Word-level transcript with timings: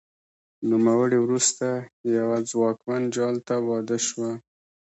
نوموړې 0.69 1.17
وروسته 1.25 1.67
یوه 2.17 2.37
ځواکمن 2.49 3.01
جال 3.15 3.35
ته 3.47 3.55
واده 3.67 3.97
شوه 4.07 4.31